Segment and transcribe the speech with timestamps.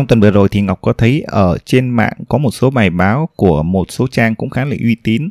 [0.00, 2.90] trong tuần vừa rồi thì Ngọc có thấy ở trên mạng có một số bài
[2.90, 5.28] báo của một số trang cũng khá là uy tín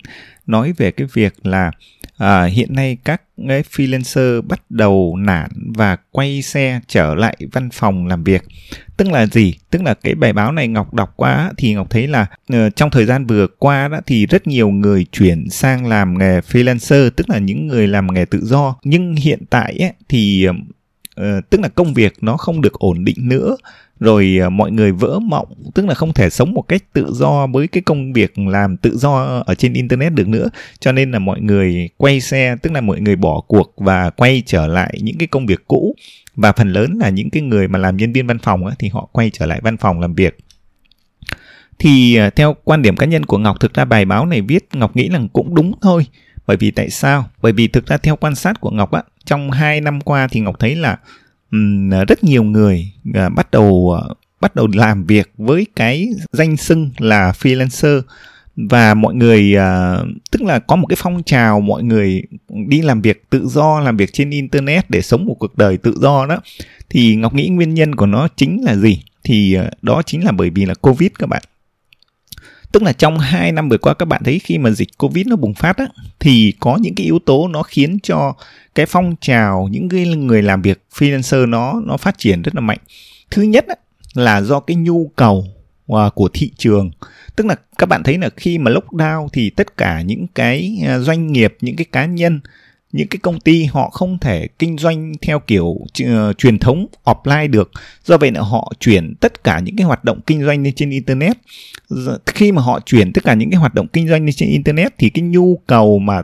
[0.48, 1.72] nói về cái việc là
[2.18, 7.70] à, hiện nay các cái freelancer bắt đầu nản và quay xe trở lại văn
[7.70, 8.44] phòng làm việc.
[8.98, 9.54] Tức là gì?
[9.70, 12.90] Tức là cái bài báo này ngọc đọc qua thì ngọc thấy là uh, trong
[12.90, 17.30] thời gian vừa qua đó thì rất nhiều người chuyển sang làm nghề freelancer tức
[17.30, 18.76] là những người làm nghề tự do.
[18.84, 23.18] Nhưng hiện tại ấy, thì uh, tức là công việc nó không được ổn định
[23.20, 23.56] nữa
[24.00, 27.48] rồi à, mọi người vỡ mộng tức là không thể sống một cách tự do
[27.48, 30.50] với cái công việc làm tự do ở trên internet được nữa.
[30.80, 34.44] Cho nên là mọi người quay xe tức là mọi người bỏ cuộc và quay
[34.46, 35.96] trở lại những cái công việc cũ.
[36.36, 38.88] Và phần lớn là những cái người mà làm nhân viên văn phòng á, thì
[38.88, 40.38] họ quay trở lại văn phòng làm việc.
[41.80, 44.68] Thì à, theo quan điểm cá nhân của Ngọc thực ra bài báo này viết
[44.74, 46.06] Ngọc nghĩ là cũng đúng thôi.
[46.48, 47.30] Bởi vì tại sao?
[47.42, 50.40] Bởi vì thực ra theo quan sát của Ngọc á trong hai năm qua thì
[50.40, 50.98] Ngọc thấy là
[51.52, 56.58] um, rất nhiều người uh, bắt đầu uh, bắt đầu làm việc với cái danh
[56.58, 58.02] xưng là freelancer.
[58.70, 62.24] Và mọi người uh, tức là có một cái phong trào mọi người
[62.68, 65.96] đi làm việc tự do làm việc trên internet để sống một cuộc đời tự
[66.02, 66.38] do đó.
[66.90, 69.04] Thì ngọc nghĩ nguyên nhân của nó chính là gì?
[69.24, 71.42] Thì uh, đó chính là bởi vì là covid các bạn
[72.72, 75.36] tức là trong 2 năm vừa qua các bạn thấy khi mà dịch covid nó
[75.36, 75.88] bùng phát á
[76.20, 78.34] thì có những cái yếu tố nó khiến cho
[78.76, 82.62] cái phong trào những cái người làm việc freelancer nó nó phát triển rất là
[82.62, 82.80] mạnh.
[83.32, 83.76] Thứ nhất á,
[84.14, 85.46] là do cái nhu cầu
[85.88, 86.92] à, của thị trường.
[87.36, 91.00] Tức là các bạn thấy là khi mà lockdown thì tất cả những cái à,
[91.00, 92.40] doanh nghiệp những cái cá nhân
[92.92, 95.88] những cái công ty họ không thể kinh doanh theo kiểu uh,
[96.38, 97.72] truyền thống offline được.
[98.04, 100.90] Do vậy là họ chuyển tất cả những cái hoạt động kinh doanh lên trên
[100.90, 101.38] internet.
[102.26, 104.94] Khi mà họ chuyển tất cả những cái hoạt động kinh doanh lên trên internet
[104.98, 106.22] thì cái nhu cầu mà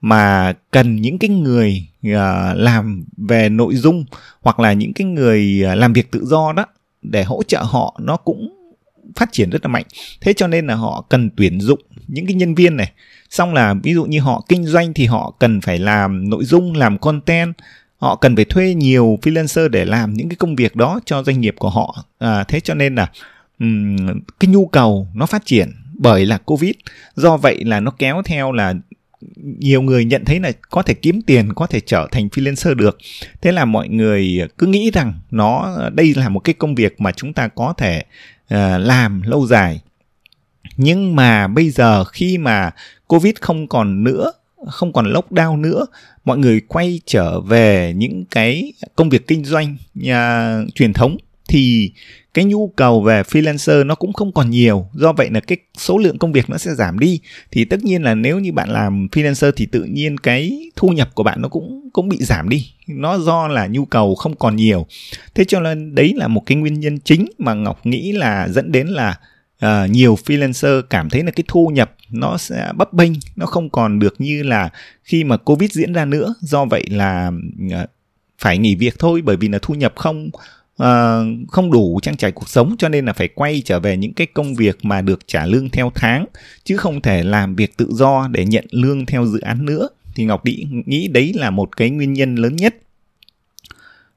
[0.00, 2.12] mà cần những cái người uh,
[2.54, 4.04] làm về nội dung
[4.42, 6.66] hoặc là những cái người uh, làm việc tự do đó
[7.02, 8.63] để hỗ trợ họ nó cũng
[9.16, 9.84] phát triển rất là mạnh.
[10.20, 12.92] Thế cho nên là họ cần tuyển dụng những cái nhân viên này.
[13.30, 16.76] Xong là ví dụ như họ kinh doanh thì họ cần phải làm nội dung
[16.76, 17.54] làm content.
[17.96, 21.40] Họ cần phải thuê nhiều freelancer để làm những cái công việc đó cho doanh
[21.40, 22.04] nghiệp của họ.
[22.18, 23.10] À, thế cho nên là
[23.60, 23.96] um,
[24.40, 26.72] cái nhu cầu nó phát triển bởi là covid.
[27.14, 28.74] Do vậy là nó kéo theo là
[29.36, 32.98] nhiều người nhận thấy là có thể kiếm tiền có thể trở thành freelancer được.
[33.42, 37.12] Thế là mọi người cứ nghĩ rằng nó đây là một cái công việc mà
[37.12, 38.04] chúng ta có thể
[38.48, 39.80] Ờ, làm lâu dài.
[40.76, 42.70] Nhưng mà bây giờ khi mà
[43.06, 44.32] covid không còn nữa
[44.66, 45.86] không còn lockdown nữa
[46.24, 51.16] mọi người quay trở về những cái công việc kinh doanh nhà, truyền thống
[51.48, 51.92] thì
[52.34, 54.86] cái nhu cầu về freelancer nó cũng không còn nhiều.
[54.94, 57.20] Do vậy là cái số lượng công việc nó sẽ giảm đi.
[57.50, 61.14] Thì tất nhiên là nếu như bạn làm freelancer thì tự nhiên cái thu nhập
[61.14, 62.72] của bạn nó cũng cũng bị giảm đi.
[62.86, 64.86] Nó do là nhu cầu không còn nhiều.
[65.34, 68.72] Thế cho nên đấy là một cái nguyên nhân chính mà ngọc nghĩ là dẫn
[68.72, 69.18] đến là
[69.64, 73.70] uh, nhiều freelancer cảm thấy là cái thu nhập nó sẽ bấp bênh nó không
[73.70, 74.70] còn được như là
[75.04, 76.34] khi mà covid diễn ra nữa.
[76.40, 77.30] Do vậy là
[77.66, 77.90] uh,
[78.38, 80.30] phải nghỉ việc thôi bởi vì là thu nhập không
[80.82, 84.14] uh, không đủ trang trải cuộc sống cho nên là phải quay trở về những
[84.14, 86.26] cái công việc mà được trả lương theo tháng
[86.64, 89.88] chứ không thể làm việc tự do để nhận lương theo dự án nữa.
[90.14, 92.76] Thì ngọc Đĩ nghĩ đấy là một cái nguyên nhân lớn nhất.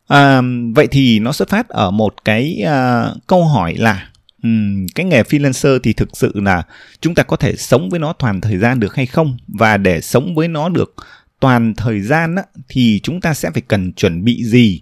[0.08, 0.42] À,
[0.76, 4.10] vậy thì nó xuất phát ở một cái à, câu hỏi là
[4.44, 6.64] um, cái nghề freelancer thì thực sự là
[7.02, 9.38] chúng ta có thể sống với nó toàn thời gian được hay không?
[9.48, 10.96] Và để sống với nó được
[11.40, 14.82] toàn thời gian á, thì chúng ta sẽ phải cần chuẩn bị gì?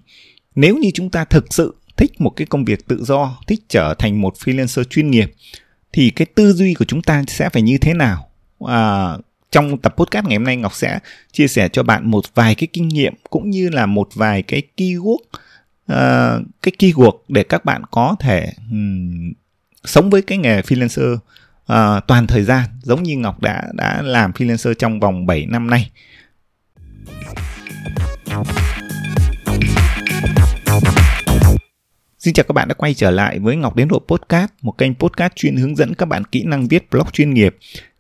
[0.56, 3.94] Nếu như chúng ta thực sự thích một cái công việc tự do thích trở
[4.00, 5.34] thành một freelancer chuyên nghiệp
[5.94, 8.30] thì cái tư duy của chúng ta sẽ phải như thế nào?
[8.68, 9.14] À,
[9.52, 11.00] trong tập podcast ngày hôm nay ngọc sẽ
[11.32, 14.62] chia sẻ cho bạn một vài cái kinh nghiệm cũng như là một vài cái
[14.78, 19.32] keyword uh, cái keyword để các bạn có thể um,
[19.86, 24.32] sống với cái nghề freelancer uh, toàn thời gian giống như ngọc đã đã làm
[24.32, 25.92] freelancer trong vòng 7 năm nay.
[32.26, 34.96] Xin chào các bạn đã quay trở lại với Ngọc Đến Độ Podcast, một kênh
[34.96, 37.58] podcast chuyên hướng dẫn các bạn kỹ năng viết blog chuyên nghiệp,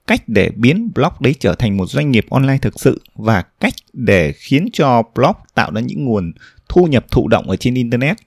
[0.08, 3.74] cách để biến blog đấy trở thành một doanh nghiệp online thực sự và cách
[3.94, 6.34] để khiến cho blog tạo ra những nguồn
[6.70, 8.18] thu nhập thụ động ở trên internet.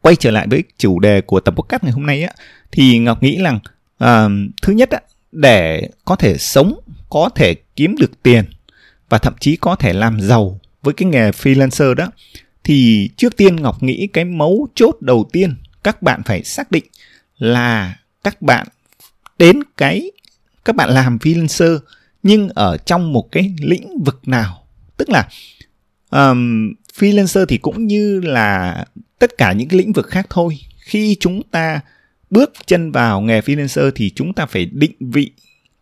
[0.00, 2.32] Quay trở lại với chủ đề của tập podcast ngày hôm nay á,
[2.72, 3.58] thì Ngọc nghĩ rằng
[4.04, 5.00] uh, thứ nhất á,
[5.32, 8.44] để có thể sống, có thể kiếm được tiền
[9.08, 12.06] và thậm chí có thể làm giàu với cái nghề freelancer đó
[12.64, 16.84] thì trước tiên ngọc nghĩ cái mấu chốt đầu tiên các bạn phải xác định
[17.38, 18.66] là các bạn
[19.38, 20.10] đến cái
[20.64, 21.78] các bạn làm freelancer
[22.22, 24.66] nhưng ở trong một cái lĩnh vực nào.
[24.96, 25.28] Tức là
[26.10, 28.84] um, freelancer thì cũng như là
[29.18, 30.58] tất cả những cái lĩnh vực khác thôi.
[30.78, 31.80] Khi chúng ta
[32.30, 35.30] bước chân vào nghề freelancer thì chúng ta phải định vị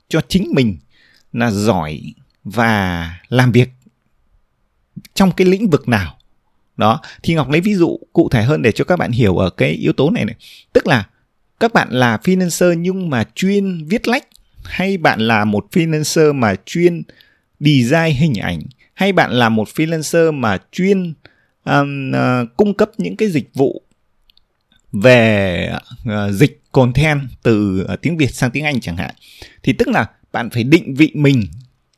[0.09, 0.79] cho chính mình
[1.33, 2.01] là giỏi
[2.45, 3.69] và làm việc
[5.15, 6.18] trong cái lĩnh vực nào
[6.79, 9.51] đó thì ngọc lấy ví dụ cụ thể hơn để cho các bạn hiểu ở
[9.51, 10.37] cái yếu tố này này.
[10.73, 11.07] Tức là
[11.61, 14.27] các bạn là freelancer nhưng mà chuyên viết lách
[14.65, 17.03] hay bạn là một freelancer mà chuyên
[17.61, 18.61] design hình ảnh
[18.95, 21.15] hay bạn là một freelancer mà chuyên
[21.65, 23.83] um, uh, cung cấp những cái dịch vụ
[24.93, 25.73] về
[26.03, 29.15] uh, dịch content từ uh, tiếng Việt sang tiếng Anh chẳng hạn.
[29.63, 31.43] Thì tức là bạn phải định vị mình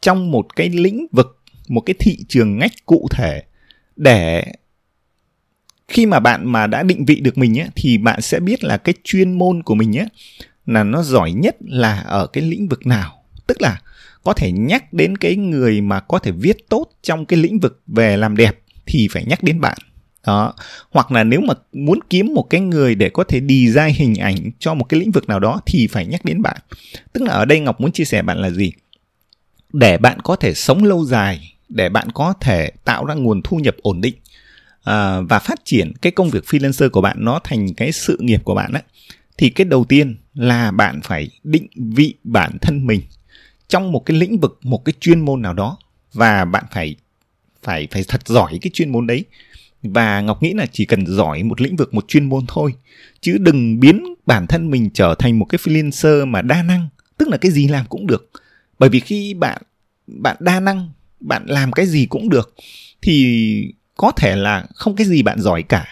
[0.00, 3.43] trong một cái lĩnh vực một cái thị trường ngách cụ thể
[3.97, 4.44] để
[5.90, 8.76] khi mà bạn mà đã định vị được mình ấy, thì bạn sẽ biết là
[8.76, 10.06] cái chuyên môn của mình ấy,
[10.66, 13.22] là nó giỏi nhất là ở cái lĩnh vực nào.
[13.46, 13.81] Tức là
[14.25, 17.82] có thể nhắc đến cái người mà có thể viết tốt trong cái lĩnh vực
[17.87, 19.78] về làm đẹp thì phải nhắc đến bạn.
[20.26, 20.54] Đó.
[20.90, 24.37] Hoặc là nếu mà muốn kiếm một cái người để có thể design hình ảnh
[24.58, 26.56] cho một cái lĩnh vực nào đó thì phải nhắc đến bạn.
[27.12, 28.72] Tức là ở đây ngọc muốn chia sẻ bạn là gì?
[29.72, 33.56] Để bạn có thể sống lâu dài để bạn có thể tạo ra nguồn thu
[33.56, 34.14] nhập ổn định
[34.82, 38.41] À, và phát triển cái công việc freelancer của bạn nó thành cái sự nghiệp
[38.44, 38.82] của bạn ấy,
[39.38, 43.00] thì cái đầu tiên là bạn phải định vị bản thân mình
[43.69, 45.79] trong một cái lĩnh vực, một cái chuyên môn nào đó.
[46.12, 46.97] Và bạn phải
[47.62, 49.25] phải phải thật giỏi cái chuyên môn đấy.
[49.82, 52.75] Và ngọc nghĩ là chỉ cần giỏi một lĩnh vực, một chuyên môn thôi.
[53.21, 57.29] Chứ đừng biến bản thân mình trở thành một cái freelancer mà đa năng, tức
[57.29, 58.31] là cái gì làm cũng được.
[58.79, 59.62] Bởi vì khi bạn
[60.06, 60.88] bạn đa năng,
[61.21, 62.55] bạn làm cái gì cũng được,
[63.03, 65.87] thì có thể là không cái gì bạn giỏi cả.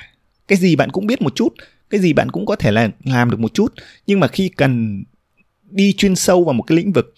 [0.49, 1.55] Cái gì bạn cũng biết một chút
[1.90, 3.75] cái gì bạn cũng có thể là làm được một chút.
[4.06, 5.05] Nhưng mà khi cần
[5.70, 7.14] đi chuyên sâu vào một cái lĩnh vực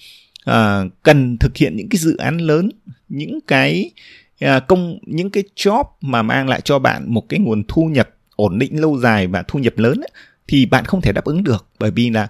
[0.51, 2.71] uh, cần thực hiện những cái dự án lớn
[3.09, 3.91] những cái
[4.45, 8.11] uh, công những cái job mà mang lại cho bạn một cái nguồn thu nhập
[8.37, 10.11] ổn định lâu dài và thu nhập lớn ấy,
[10.49, 11.67] thì bạn không thể đáp ứng được.
[11.79, 12.29] Bởi vì là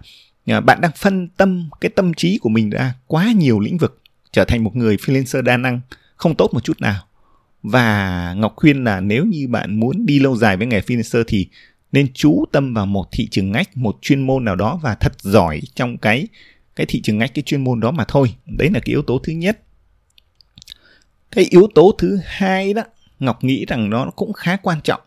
[0.59, 4.03] uh, bạn đang phân tâm cái tâm trí của mình ra quá nhiều lĩnh vực
[4.33, 5.81] trở thành một người freelancer đa năng
[6.17, 7.07] không tốt một chút nào
[7.63, 11.49] và ngọc khuyên là nếu như bạn muốn đi lâu dài với nghề freelancer thì
[11.93, 15.13] nên chú tâm vào một thị trường ngách một chuyên môn nào đó và thật
[15.21, 16.27] giỏi trong cái
[16.77, 18.35] cái thị trường ngách cái chuyên môn đó mà thôi.
[18.47, 19.61] Đấy là cái yếu tố thứ nhất.
[21.31, 22.83] Cái yếu tố thứ hai đó
[23.19, 25.01] ngọc nghĩ rằng nó cũng khá quan trọng.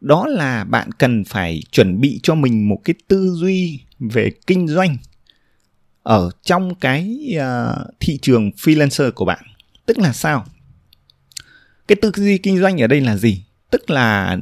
[0.00, 4.68] Đó là bạn cần phải chuẩn bị cho mình một cái tư duy về kinh
[4.68, 4.96] doanh
[6.02, 9.44] ở trong cái uh, thị trường freelancer của bạn.
[9.86, 10.44] Tức là sao?
[11.88, 13.44] Cái tư duy kinh doanh ở đây là gì?
[13.70, 14.36] Tức là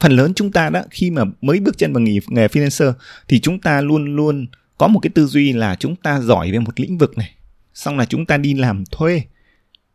[0.00, 2.92] phần lớn chúng ta đó khi mà mới bước chân vào nghề, nghề freelancer
[3.28, 4.46] thì chúng ta luôn luôn
[4.78, 7.34] có một cái tư duy là chúng ta giỏi về một lĩnh vực này.
[7.74, 9.22] Xong là chúng ta đi làm thuê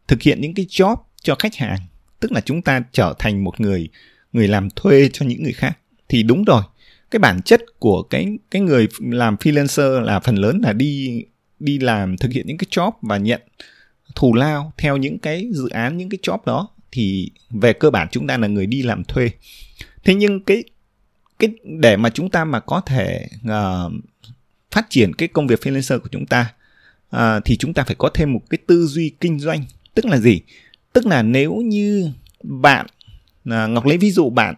[0.08, 1.80] thực hiện những cái job cho khách hàng.
[2.20, 3.90] Tức là chúng ta trở thành một người
[4.34, 5.78] người làm thuê cho những người khác.
[6.10, 6.64] Thì đúng rồi
[7.12, 11.24] cái bản chất của cái cái người làm freelancer là phần lớn là đi
[11.60, 13.42] đi làm thực hiện những cái job và nhận
[14.16, 18.08] thù lao theo những cái dự án những cái job đó thì về cơ bản
[18.12, 19.30] chúng ta là người đi làm thuê.
[20.04, 20.64] Thế nhưng cái
[21.40, 23.94] cái để mà chúng ta mà có thể uh,
[24.72, 26.54] phát triển cái công việc freelancer của chúng ta
[27.16, 29.64] uh, thì chúng ta phải có thêm một cái tư duy kinh doanh.
[29.94, 30.42] Tức là gì?
[30.94, 32.12] Tức là nếu như
[32.44, 32.86] bạn
[33.50, 34.56] uh, ngọc lấy ví dụ bạn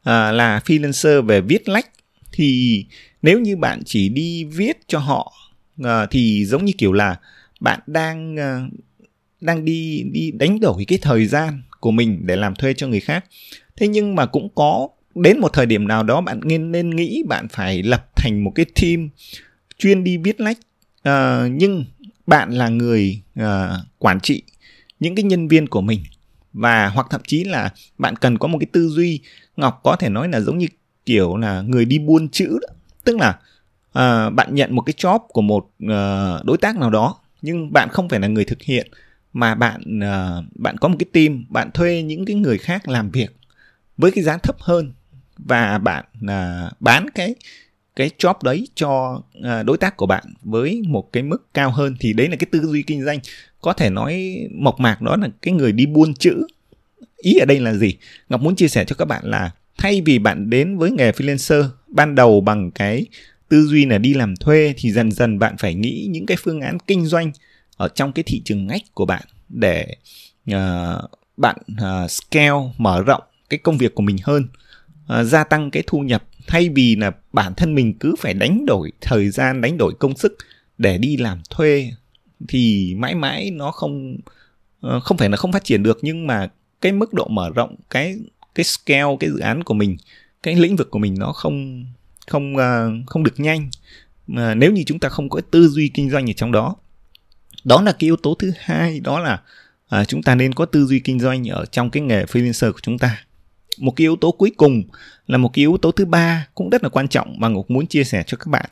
[0.00, 1.90] uh, là freelancer về viết lách
[2.32, 2.84] thì
[3.22, 5.32] nếu như bạn chỉ đi viết cho họ
[5.80, 7.16] uh, thì giống như kiểu là
[7.60, 8.72] bạn đang uh,
[9.40, 13.00] đang đi đi đánh đổi cái thời gian của mình để làm thuê cho người
[13.00, 13.24] khác.
[13.76, 17.22] Thế nhưng mà cũng có đến một thời điểm nào đó bạn nên nên nghĩ
[17.28, 19.08] bạn phải lập thành một cái team
[19.78, 20.58] chuyên đi viết lách.
[21.08, 21.84] Uh, nhưng
[22.26, 23.44] bạn là người uh,
[23.98, 24.42] quản trị
[25.00, 26.00] những cái nhân viên của mình.
[26.52, 29.20] Và hoặc thậm chí là bạn cần có một cái tư duy
[29.56, 30.66] ngọc có thể nói là giống như
[31.06, 32.74] kiểu là người đi buôn chữ đó.
[33.04, 33.28] tức là
[33.88, 37.88] uh, bạn nhận một cái job của một uh, đối tác nào đó nhưng bạn
[37.92, 38.86] không phải là người thực hiện
[39.36, 43.10] mà bạn uh, bạn có một cái team bạn thuê những cái người khác làm
[43.10, 43.36] việc
[43.96, 44.92] với cái giá thấp hơn
[45.38, 47.34] và bạn uh, bán cái
[47.96, 51.96] cái job đấy cho uh, đối tác của bạn với một cái mức cao hơn
[52.00, 53.18] thì đấy là cái tư duy kinh doanh.
[53.60, 56.46] Có thể nói mộc mạc đó là cái người đi buôn chữ.
[57.16, 57.96] Ý ở đây là gì?
[58.28, 61.64] Ngọc muốn chia sẻ cho các bạn là thay vì bạn đến với nghề freelancer
[61.86, 63.06] ban đầu bằng cái
[63.48, 66.60] tư duy là đi làm thuê thì dần dần bạn phải nghĩ những cái phương
[66.60, 67.32] án kinh doanh
[67.76, 69.96] ở trong cái thị trường ngách của bạn để
[70.50, 74.48] uh, bạn uh, scale mở rộng cái công việc của mình hơn
[75.20, 78.66] uh, gia tăng cái thu nhập thay vì là bản thân mình cứ phải đánh
[78.66, 80.36] đổi thời gian đánh đổi công sức
[80.78, 81.90] để đi làm thuê
[82.48, 84.16] thì mãi mãi nó không
[84.86, 86.48] uh, không phải là không phát triển được nhưng mà
[86.80, 88.16] cái mức độ mở rộng cái
[88.54, 89.96] cái scale cái dự án của mình
[90.42, 91.84] cái lĩnh vực của mình nó không
[92.26, 93.70] không uh, không được nhanh.
[94.26, 96.76] Mà nếu như chúng ta không có tư duy kinh doanh ở trong đó
[97.66, 99.40] đó là cái yếu tố thứ hai đó là
[99.88, 102.78] à, chúng ta nên có tư duy kinh doanh ở trong cái nghề freelancer của
[102.82, 103.24] chúng ta.
[103.78, 104.82] Một cái yếu tố cuối cùng
[105.26, 107.86] là một cái yếu tố thứ ba cũng rất là quan trọng mà ngọc muốn
[107.86, 108.70] chia sẻ cho các bạn.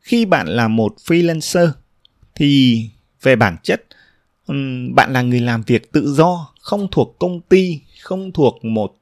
[0.00, 1.70] Khi bạn là một freelancer
[2.34, 2.82] thì
[3.22, 3.82] về bản chất
[4.94, 8.96] bạn là người làm việc tự do không thuộc công ty không thuộc một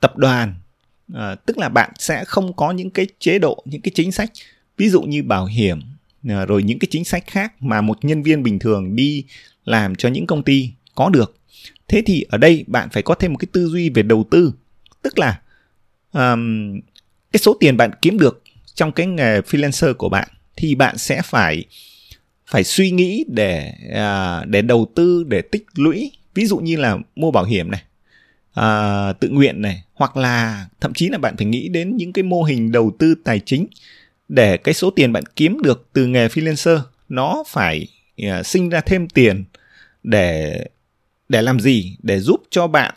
[0.00, 0.54] tập đoàn.
[1.14, 4.30] À, tức là bạn sẽ không có những cái chế độ những cái chính sách.
[4.76, 5.82] Ví dụ như bảo hiểm
[6.28, 9.24] Ờ, rồi những cái chính sách khác mà một nhân viên bình thường đi
[9.64, 11.36] làm cho những công ty có được.
[11.88, 14.52] Thế thì ở đây bạn phải có thêm một cái tư duy về đầu tư.
[15.02, 15.40] Tức là
[16.12, 16.72] um,
[17.32, 18.42] cái số tiền bạn kiếm được
[18.74, 21.64] trong cái nghề freelancer của bạn thì bạn sẽ phải
[22.46, 26.12] phải suy nghĩ để à, để đầu tư để tích lũy.
[26.34, 27.82] Ví dụ như là mua bảo hiểm này
[28.54, 32.22] à, tự nguyện này hoặc là thậm chí là bạn phải nghĩ đến những cái
[32.22, 33.66] mô hình đầu tư tài chính
[34.28, 37.88] để cái số tiền bạn kiếm được từ nghề freelancer nó phải
[38.22, 39.44] uh, sinh ra thêm tiền
[40.02, 40.64] để
[41.28, 41.96] để làm gì?
[42.02, 42.94] Để giúp cho bạn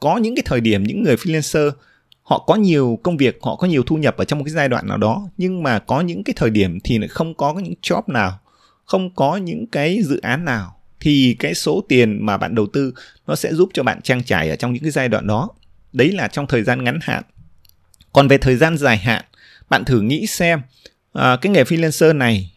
[0.00, 1.70] có những cái thời điểm những người freelancer
[2.22, 4.68] họ có nhiều công việc họ có nhiều thu nhập ở trong một cái giai
[4.68, 7.74] đoạn nào đó nhưng mà có những cái thời điểm thì lại không có những
[7.82, 8.38] job nào
[8.84, 12.94] không có những cái dự án nào thì cái số tiền mà bạn đầu tư
[13.26, 15.48] nó sẽ giúp cho bạn trang trải ở trong những cái giai đoạn đó.
[15.92, 17.22] Đấy là trong thời gian ngắn hạn.
[18.12, 19.24] Còn về thời gian dài hạn
[19.74, 20.60] bạn thử nghĩ xem
[21.12, 22.52] à, cái nghề freelancer này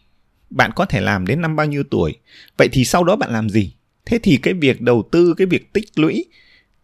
[0.50, 2.16] bạn có thể làm đến năm bao nhiêu tuổi?
[2.56, 3.72] Vậy thì sau đó bạn làm gì?
[4.06, 6.24] Thế thì cái việc đầu tư cái việc tích lũy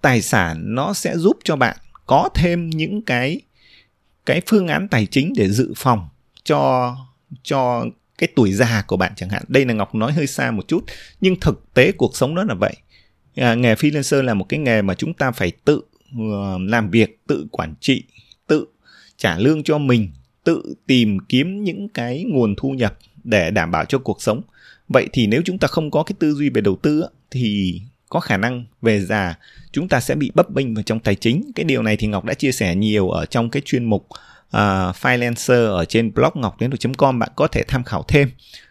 [0.00, 1.76] tài sản nó sẽ giúp cho bạn
[2.06, 3.40] có thêm những cái
[4.26, 6.08] cái phương án tài chính để dự phòng
[6.44, 6.96] cho
[7.42, 7.84] cho
[8.18, 9.42] cái tuổi già của bạn chẳng hạn.
[9.48, 10.84] Đây là ngọc nói hơi xa một chút
[11.20, 12.74] nhưng thực tế cuộc sống đó là vậy.
[13.36, 17.18] À, nghề freelancer là một cái nghề mà chúng ta phải tự uh, làm việc
[17.26, 18.04] tự quản trị
[18.46, 18.66] tự
[19.16, 20.10] trả lương cho mình
[20.44, 24.40] tự tìm kiếm những cái nguồn thu nhập để đảm bảo cho cuộc sống.
[24.88, 28.20] Vậy thì nếu chúng ta không có cái tư duy về đầu tư thì có
[28.20, 29.34] khả năng về già
[29.72, 31.50] chúng ta sẽ bị bấp bênh vào trong tài chính.
[31.54, 34.06] Cái điều này thì ngọc đã chia sẻ nhiều ở trong cái chuyên mục
[34.50, 38.30] à, uh, freelancer ở trên blog ngọc đến com bạn có thể tham khảo thêm.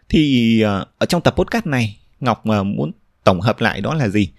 [0.10, 2.92] Thì uh, ở trong tập podcast này ngọc uh, muốn
[3.24, 4.30] tổng hợp lại đó là gì?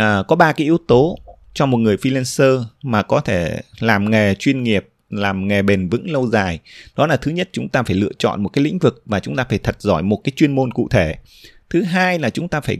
[0.00, 1.18] Uh, có ba cái yếu tố
[1.54, 6.10] cho một người freelancer mà có thể làm nghề chuyên nghiệp làm nghề bền vững
[6.10, 6.60] lâu dài.
[6.96, 9.36] Đó là thứ nhất chúng ta phải lựa chọn một cái lĩnh vực mà chúng
[9.36, 11.14] ta phải thật giỏi một cái chuyên môn cụ thể.
[11.70, 12.78] Thứ hai là chúng ta phải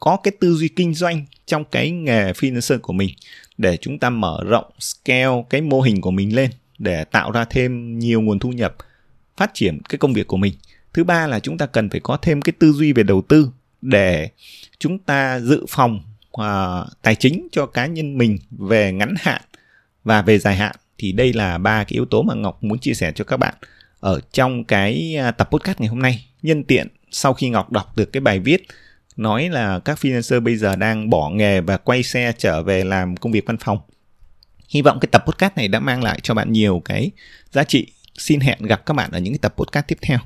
[0.00, 3.10] có cái tư duy kinh doanh trong cái nghề freelancer của mình
[3.58, 7.44] để chúng ta mở rộng scale cái mô hình của mình lên để tạo ra
[7.44, 8.76] thêm nhiều nguồn thu nhập
[9.36, 10.54] phát triển cái công việc của mình.
[10.92, 13.50] Thứ ba là chúng ta cần phải có thêm cái tư duy về đầu tư
[13.82, 14.28] để
[14.78, 16.00] chúng ta dự phòng
[16.40, 19.42] uh, tài chính cho cá nhân mình về ngắn hạn
[20.04, 22.94] và về dài hạn thì đây là ba cái yếu tố mà Ngọc muốn chia
[22.94, 23.54] sẻ cho các bạn
[24.00, 26.26] ở trong cái à, tập podcast ngày hôm nay.
[26.42, 28.66] Nhân tiện, sau khi Ngọc đọc được cái bài viết
[29.16, 33.16] nói là các freelancer bây giờ đang bỏ nghề và quay xe trở về làm
[33.16, 33.78] công việc văn phòng.
[34.68, 37.10] Hy vọng cái tập podcast này đã mang lại cho bạn nhiều cái
[37.50, 37.86] giá trị.
[38.18, 40.18] Xin hẹn gặp các bạn ở những cái tập podcast tiếp theo.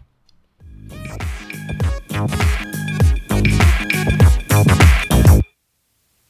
[2.18, 2.57] Thank you